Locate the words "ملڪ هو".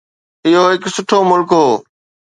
1.29-1.65